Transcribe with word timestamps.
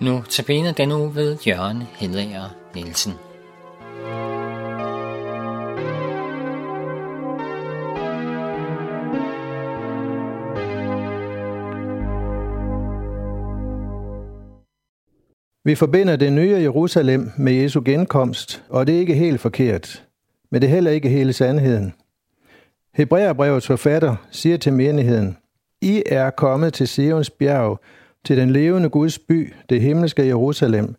Nu 0.00 0.22
tabiner 0.28 0.72
den 0.72 0.92
uge 0.92 1.14
ved 1.14 1.36
Jørgen 1.46 1.82
Hedager 1.82 2.56
Nielsen. 2.74 3.12
Vi 15.64 15.74
forbinder 15.74 16.16
det 16.16 16.32
nye 16.32 16.56
Jerusalem 16.62 17.30
med 17.38 17.52
Jesu 17.52 17.82
genkomst, 17.84 18.62
og 18.68 18.86
det 18.86 18.94
er 18.94 19.00
ikke 19.00 19.14
helt 19.14 19.40
forkert. 19.40 20.04
Men 20.50 20.62
det 20.62 20.68
er 20.68 20.74
heller 20.74 20.90
ikke 20.90 21.08
hele 21.08 21.32
sandheden. 21.32 21.94
Hebræerbrevets 22.94 23.66
forfatter 23.66 24.16
siger 24.30 24.56
til 24.56 24.72
menigheden, 24.72 25.36
I 25.80 26.02
er 26.06 26.30
kommet 26.30 26.74
til 26.74 26.88
Sions 26.88 27.30
bjerg, 27.30 27.80
til 28.24 28.36
den 28.36 28.50
levende 28.50 28.88
Guds 28.88 29.18
by, 29.18 29.54
det 29.70 29.80
himmelske 29.80 30.26
Jerusalem, 30.26 30.94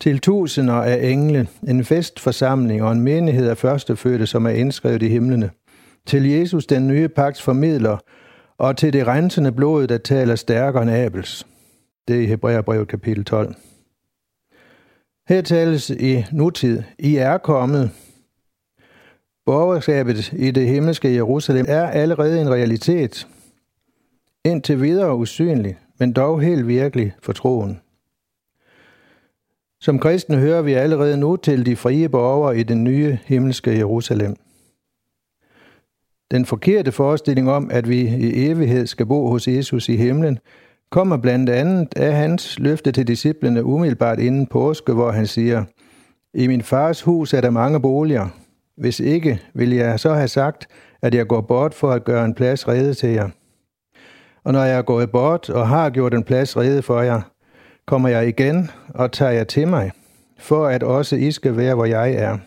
til 0.00 0.20
tusinder 0.20 0.74
af 0.74 1.10
engle, 1.10 1.48
en 1.68 1.84
festforsamling 1.84 2.82
og 2.82 2.92
en 2.92 3.00
menighed 3.00 3.48
af 3.48 3.56
førstefødte, 3.56 4.26
som 4.26 4.46
er 4.46 4.50
indskrevet 4.50 5.02
i 5.02 5.08
himlene, 5.08 5.50
til 6.06 6.30
Jesus, 6.30 6.66
den 6.66 6.88
nye 6.88 7.08
pagts 7.08 7.42
formidler, 7.42 7.98
og 8.58 8.76
til 8.76 8.92
det 8.92 9.06
rensende 9.06 9.52
blod, 9.52 9.86
der 9.86 9.98
taler 9.98 10.34
stærkere 10.34 10.82
end 10.82 10.90
Abels. 10.90 11.46
Det 12.08 12.16
er 12.16 12.20
i 12.20 12.26
Hebræerbrevet 12.26 12.88
kapitel 12.88 13.24
12. 13.24 13.54
Her 15.28 15.42
tales 15.42 15.90
i 15.90 16.24
nutid, 16.32 16.82
I 16.98 17.16
er 17.16 17.38
kommet. 17.38 17.90
Borgerskabet 19.46 20.32
i 20.32 20.50
det 20.50 20.68
himmelske 20.68 21.14
Jerusalem 21.14 21.66
er 21.68 21.86
allerede 21.86 22.40
en 22.40 22.50
realitet, 22.50 23.28
indtil 24.44 24.82
videre 24.82 25.16
usynlig, 25.16 25.78
men 25.98 26.12
dog 26.12 26.40
helt 26.40 26.68
virkelig 26.68 27.12
for 27.22 27.32
troen. 27.32 27.80
Som 29.80 29.98
kristne 29.98 30.36
hører 30.36 30.62
vi 30.62 30.72
allerede 30.72 31.16
nu 31.16 31.36
til 31.36 31.66
de 31.66 31.76
frie 31.76 32.08
borgere 32.08 32.58
i 32.58 32.62
den 32.62 32.84
nye 32.84 33.18
himmelske 33.24 33.78
Jerusalem. 33.78 34.36
Den 36.30 36.46
forkerte 36.46 36.92
forestilling 36.92 37.50
om, 37.50 37.70
at 37.70 37.88
vi 37.88 38.00
i 38.00 38.46
evighed 38.46 38.86
skal 38.86 39.06
bo 39.06 39.28
hos 39.28 39.48
Jesus 39.48 39.88
i 39.88 39.96
himlen, 39.96 40.38
kommer 40.90 41.16
blandt 41.16 41.50
andet 41.50 41.88
af 41.96 42.12
hans 42.12 42.58
løfte 42.58 42.92
til 42.92 43.08
disciplene 43.08 43.64
umiddelbart 43.64 44.20
inden 44.20 44.46
påske, 44.46 44.92
hvor 44.92 45.10
han 45.10 45.26
siger, 45.26 45.64
I 46.34 46.46
min 46.46 46.62
fars 46.62 47.02
hus 47.02 47.34
er 47.34 47.40
der 47.40 47.50
mange 47.50 47.80
boliger. 47.80 48.28
Hvis 48.76 49.00
ikke, 49.00 49.42
vil 49.54 49.70
jeg 49.70 50.00
så 50.00 50.14
have 50.14 50.28
sagt, 50.28 50.66
at 51.02 51.14
jeg 51.14 51.26
går 51.26 51.40
bort 51.40 51.74
for 51.74 51.90
at 51.90 52.04
gøre 52.04 52.24
en 52.24 52.34
plads 52.34 52.68
rede 52.68 52.94
til 52.94 53.08
jer. 53.08 53.30
Og 54.46 54.52
når 54.52 54.64
jeg 54.64 54.78
er 54.78 54.82
gået 54.82 55.10
bort 55.10 55.50
og 55.50 55.68
har 55.68 55.90
gjort 55.90 56.14
en 56.14 56.24
plads 56.24 56.56
rede 56.56 56.82
for 56.82 57.00
jer, 57.00 57.20
kommer 57.86 58.08
jeg 58.08 58.28
igen 58.28 58.70
og 58.88 59.12
tager 59.12 59.32
jer 59.32 59.44
til 59.44 59.68
mig, 59.68 59.92
for 60.38 60.66
at 60.66 60.82
også 60.82 61.16
I 61.16 61.30
skal 61.30 61.56
være, 61.56 61.74
hvor 61.74 61.84
jeg 61.84 62.12
er. 62.12 62.38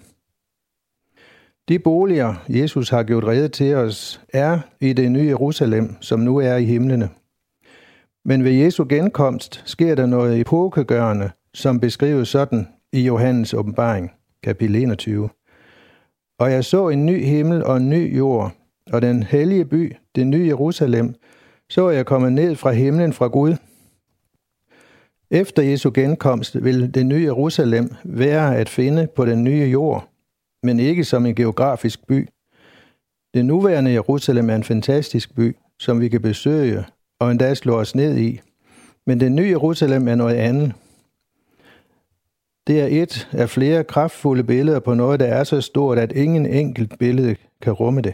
De 1.70 1.80
boliger, 1.80 2.34
Jesus 2.50 2.90
har 2.90 3.04
gjort 3.04 3.24
rede 3.24 3.48
til 3.48 3.76
os, 3.76 4.22
er 4.34 4.60
i 4.82 4.94
det 4.94 5.12
nye 5.12 5.28
Jerusalem, 5.28 5.96
som 6.02 6.20
nu 6.20 6.38
er 6.38 6.56
i 6.56 6.66
himlene. 6.66 7.10
Men 8.26 8.44
ved 8.44 8.52
Jesu 8.52 8.86
genkomst 8.90 9.64
sker 9.66 9.96
der 9.96 10.06
noget 10.06 10.40
epokegørende, 10.40 11.30
som 11.54 11.80
beskrives 11.80 12.28
sådan 12.28 12.68
i 12.94 13.02
Johannes 13.02 13.54
åbenbaring, 13.54 14.12
kapitel 14.44 14.76
21. 14.76 15.30
Og 16.40 16.52
jeg 16.52 16.66
så 16.66 16.90
en 16.90 17.06
ny 17.06 17.26
himmel 17.26 17.64
og 17.64 17.78
en 17.78 17.90
ny 17.90 18.18
jord, 18.18 18.52
og 18.94 19.02
den 19.02 19.24
hellige 19.24 19.66
by, 19.66 19.96
det 20.16 20.28
nye 20.28 20.48
Jerusalem, 20.48 21.16
så 21.70 21.90
jeg 21.90 22.06
komme 22.06 22.32
ned 22.32 22.56
fra 22.56 22.72
himlen 22.72 23.14
fra 23.14 23.28
Gud. 23.28 23.56
Efter 25.32 25.64
Jesu 25.64 25.92
genkomst 25.94 26.64
vil 26.64 26.94
det 26.94 27.06
nye 27.06 27.24
Jerusalem 27.24 27.96
være 28.04 28.58
at 28.58 28.70
finde 28.70 29.08
på 29.16 29.26
den 29.26 29.44
nye 29.44 29.64
jord, 29.72 30.10
men 30.64 30.80
ikke 30.80 31.04
som 31.04 31.26
en 31.26 31.36
geografisk 31.36 32.08
by. 32.08 32.30
Det 33.34 33.46
nuværende 33.46 33.92
Jerusalem 33.92 34.50
er 34.50 34.56
en 34.56 34.64
fantastisk 34.64 35.36
by, 35.36 35.56
som 35.80 36.02
vi 36.02 36.10
kan 36.10 36.22
besøge 36.22 36.86
og 37.20 37.32
endda 37.32 37.54
slå 37.54 37.80
os 37.80 37.96
ned 37.96 38.18
i. 38.18 38.40
Men 39.08 39.20
det 39.20 39.32
nye 39.32 39.50
Jerusalem 39.50 40.08
er 40.08 40.16
noget 40.16 40.36
andet. 40.36 40.74
Det 42.68 42.82
er 42.82 43.04
et 43.04 43.30
af 43.32 43.50
flere 43.50 43.84
kraftfulde 43.84 44.44
billeder 44.44 44.80
på 44.80 44.94
noget, 44.94 45.20
der 45.20 45.26
er 45.26 45.44
så 45.44 45.62
stort, 45.62 45.98
at 45.98 46.12
ingen 46.12 46.46
enkelt 46.46 47.00
billede 47.00 47.36
kan 47.62 47.74
rumme 47.74 48.02
det. 48.02 48.14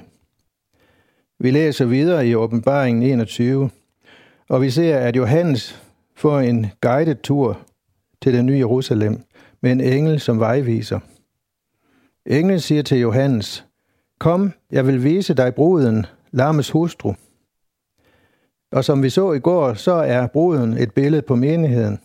Vi 1.45 1.51
læser 1.51 1.85
videre 1.85 2.27
i 2.27 2.35
åbenbaringen 2.35 3.03
21, 3.03 3.69
og 4.49 4.61
vi 4.61 4.69
ser, 4.69 4.97
at 4.97 5.15
Johannes 5.15 5.81
får 6.15 6.39
en 6.39 6.67
guided 6.81 7.15
tur 7.15 7.59
til 8.21 8.33
det 8.33 8.45
nye 8.45 8.57
Jerusalem 8.57 9.21
med 9.61 9.71
en 9.71 9.81
engel 9.81 10.19
som 10.19 10.39
vejviser. 10.39 10.99
Englen 12.25 12.59
siger 12.59 12.81
til 12.81 12.99
Johannes, 12.99 13.65
Kom, 14.19 14.51
jeg 14.71 14.87
vil 14.87 15.03
vise 15.03 15.33
dig 15.33 15.55
bruden, 15.55 16.05
Lammes 16.31 16.69
hustru. 16.69 17.13
Og 18.71 18.85
som 18.85 19.03
vi 19.03 19.09
så 19.09 19.33
i 19.33 19.39
går, 19.39 19.73
så 19.73 19.93
er 19.93 20.27
bruden 20.27 20.77
et 20.77 20.93
billede 20.93 21.21
på 21.21 21.35
menigheden. 21.35 21.99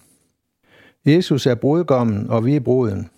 Jesus 1.07 1.47
er 1.47 1.55
brudgommen, 1.55 2.31
og 2.31 2.45
vi 2.45 2.57
er 2.57 2.61
bruden. 2.61 3.11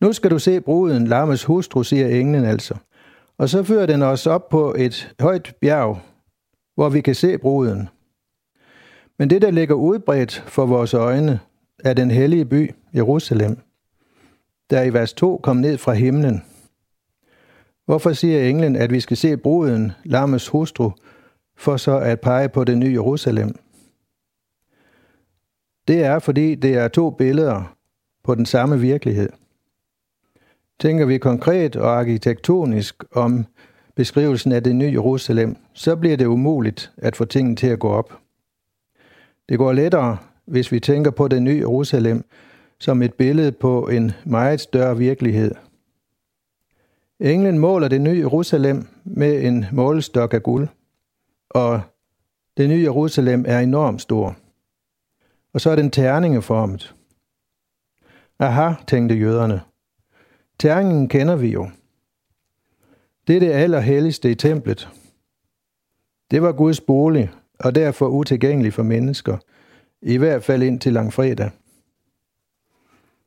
Nu 0.00 0.12
skal 0.12 0.30
du 0.30 0.38
se 0.38 0.60
bruden, 0.60 1.06
Lammes 1.06 1.44
hustru, 1.44 1.82
siger 1.82 2.08
englen 2.08 2.44
altså. 2.44 2.74
Og 3.42 3.48
så 3.48 3.62
fører 3.62 3.86
den 3.86 4.02
os 4.02 4.26
op 4.26 4.48
på 4.48 4.74
et 4.78 5.14
højt 5.20 5.54
bjerg, 5.60 6.00
hvor 6.74 6.88
vi 6.88 7.00
kan 7.00 7.14
se 7.14 7.38
bruden. 7.38 7.88
Men 9.18 9.30
det, 9.30 9.42
der 9.42 9.50
ligger 9.50 9.74
udbredt 9.74 10.44
for 10.46 10.66
vores 10.66 10.94
øjne, 10.94 11.40
er 11.84 11.94
den 11.94 12.10
hellige 12.10 12.44
by, 12.44 12.74
Jerusalem, 12.94 13.58
der 14.70 14.82
i 14.82 14.92
vers 14.92 15.12
2 15.12 15.40
kom 15.42 15.56
ned 15.56 15.78
fra 15.78 15.92
himlen. 15.92 16.42
Hvorfor 17.84 18.12
siger 18.12 18.48
englen, 18.48 18.76
at 18.76 18.90
vi 18.90 19.00
skal 19.00 19.16
se 19.16 19.36
bruden, 19.36 19.92
Lammes 20.04 20.48
hustru, 20.48 20.90
for 21.56 21.76
så 21.76 21.98
at 21.98 22.20
pege 22.20 22.48
på 22.48 22.64
det 22.64 22.78
nye 22.78 22.92
Jerusalem? 22.92 23.58
Det 25.88 26.04
er, 26.04 26.18
fordi 26.18 26.54
det 26.54 26.74
er 26.74 26.88
to 26.88 27.10
billeder 27.10 27.76
på 28.24 28.34
den 28.34 28.46
samme 28.46 28.80
virkelighed. 28.80 29.41
Tænker 30.82 31.06
vi 31.06 31.18
konkret 31.18 31.76
og 31.76 31.98
arkitektonisk 31.98 33.04
om 33.12 33.46
beskrivelsen 33.96 34.52
af 34.52 34.62
det 34.62 34.76
nye 34.76 34.92
Jerusalem, 34.92 35.56
så 35.72 35.96
bliver 35.96 36.16
det 36.16 36.26
umuligt 36.26 36.92
at 36.96 37.16
få 37.16 37.24
tingene 37.24 37.56
til 37.56 37.66
at 37.66 37.78
gå 37.78 37.88
op. 37.88 38.18
Det 39.48 39.58
går 39.58 39.72
lettere, 39.72 40.16
hvis 40.46 40.72
vi 40.72 40.80
tænker 40.80 41.10
på 41.10 41.28
det 41.28 41.42
nye 41.42 41.58
Jerusalem 41.58 42.24
som 42.80 43.02
et 43.02 43.14
billede 43.14 43.52
på 43.52 43.88
en 43.88 44.12
meget 44.24 44.60
større 44.60 44.96
virkelighed. 44.96 45.54
Englen 47.20 47.58
måler 47.58 47.88
det 47.88 48.00
nye 48.00 48.18
Jerusalem 48.18 48.86
med 49.04 49.42
en 49.42 49.66
målestok 49.72 50.34
af 50.34 50.42
guld, 50.42 50.68
og 51.50 51.80
det 52.56 52.68
nye 52.68 52.82
Jerusalem 52.82 53.44
er 53.48 53.58
enormt 53.58 54.02
stor. 54.02 54.36
Og 55.54 55.60
så 55.60 55.70
er 55.70 55.76
den 55.76 55.90
terningeformet. 55.90 56.94
Aha, 58.38 58.72
tænkte 58.86 59.14
jøderne. 59.14 59.60
Terningen 60.62 61.08
kender 61.08 61.36
vi 61.36 61.48
jo. 61.48 61.68
Det 63.26 63.36
er 63.36 63.40
det 63.40 63.50
allerhelligste 63.50 64.30
i 64.30 64.34
templet. 64.34 64.88
Det 66.30 66.42
var 66.42 66.52
Guds 66.52 66.80
bolig, 66.80 67.30
og 67.58 67.74
derfor 67.74 68.06
utilgængelig 68.06 68.72
for 68.72 68.82
mennesker, 68.82 69.36
i 70.02 70.16
hvert 70.16 70.44
fald 70.44 70.62
indtil 70.62 70.92
langfredag. 70.92 71.50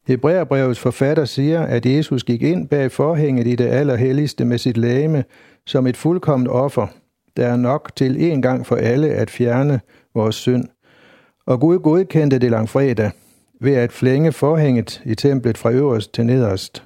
Hebræerbrevets 0.08 0.80
forfatter 0.80 1.26
siger, 1.26 1.62
at 1.62 1.86
Jesus 1.86 2.24
gik 2.24 2.42
ind 2.42 2.68
bag 2.68 2.92
forhænget 2.92 3.48
i 3.48 3.56
det 3.56 3.68
allerhelligste 3.68 4.46
med 4.46 4.58
sit 4.58 4.78
lame 4.78 5.24
som 5.66 5.88
et 5.88 5.98
fuldkomment 5.98 6.50
offer, 6.50 6.88
der 7.38 7.48
er 7.48 7.56
nok 7.56 7.92
til 7.96 8.24
en 8.24 8.42
gang 8.42 8.66
for 8.66 8.76
alle 8.76 9.08
at 9.08 9.30
fjerne 9.30 9.80
vores 10.14 10.36
synd. 10.36 10.66
Og 11.46 11.60
Gud 11.60 11.80
godkendte 11.80 12.40
det 12.40 12.52
langfredag 12.52 13.12
ved 13.62 13.74
at 13.74 13.92
flænge 13.92 14.32
forhænget 14.32 15.02
i 15.06 15.16
templet 15.16 15.58
fra 15.58 15.72
øverst 15.72 16.14
til 16.14 16.26
nederst, 16.26 16.85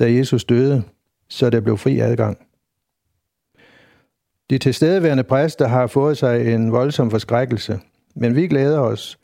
da 0.00 0.12
Jesus 0.12 0.44
døde, 0.44 0.82
så 1.28 1.50
der 1.50 1.60
blev 1.60 1.76
fri 1.76 1.98
adgang. 1.98 2.38
De 4.50 4.58
tilstedeværende 4.58 5.24
præster 5.24 5.68
har 5.68 5.86
fået 5.86 6.18
sig 6.18 6.54
en 6.54 6.72
voldsom 6.72 7.10
forskrækkelse, 7.10 7.80
men 8.14 8.36
vi 8.36 8.46
glæder 8.46 8.80
os, 8.80 9.18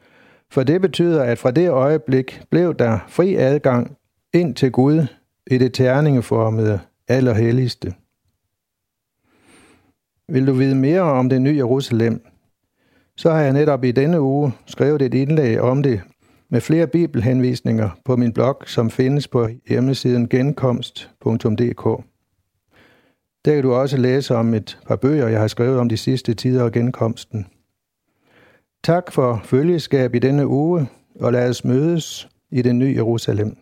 for 0.50 0.62
det 0.62 0.80
betyder, 0.80 1.22
at 1.22 1.38
fra 1.38 1.50
det 1.50 1.70
øjeblik 1.70 2.42
blev 2.50 2.74
der 2.74 2.98
fri 3.08 3.34
adgang 3.34 3.96
ind 4.34 4.54
til 4.54 4.72
Gud 4.72 5.06
i 5.46 5.58
det 5.58 5.74
terningeformede 5.74 6.80
allerhelligste. 7.08 7.94
Vil 10.28 10.46
du 10.46 10.52
vide 10.52 10.74
mere 10.74 11.00
om 11.00 11.28
det 11.28 11.42
nye 11.42 11.56
Jerusalem, 11.56 12.26
så 13.16 13.30
har 13.30 13.40
jeg 13.40 13.52
netop 13.52 13.84
i 13.84 13.92
denne 13.92 14.20
uge 14.20 14.52
skrevet 14.66 15.02
et 15.02 15.14
indlæg 15.14 15.60
om 15.60 15.82
det 15.82 16.02
med 16.50 16.60
flere 16.60 16.86
bibelhenvisninger 16.86 17.90
på 18.04 18.16
min 18.16 18.32
blog, 18.32 18.62
som 18.66 18.90
findes 18.90 19.28
på 19.28 19.48
hjemmesiden 19.68 20.28
genkomst.dk. 20.28 22.04
Der 23.44 23.54
kan 23.54 23.62
du 23.62 23.72
også 23.72 23.96
læse 23.96 24.34
om 24.34 24.54
et 24.54 24.78
par 24.86 24.96
bøger, 24.96 25.28
jeg 25.28 25.40
har 25.40 25.48
skrevet 25.48 25.78
om 25.78 25.88
de 25.88 25.96
sidste 25.96 26.34
tider 26.34 26.62
og 26.62 26.72
genkomsten. 26.72 27.46
Tak 28.84 29.12
for 29.12 29.40
følgeskab 29.44 30.14
i 30.14 30.18
denne 30.18 30.46
uge, 30.46 30.86
og 31.20 31.32
lad 31.32 31.48
os 31.50 31.64
mødes 31.64 32.28
i 32.50 32.62
det 32.62 32.76
nye 32.76 32.94
Jerusalem. 32.96 33.56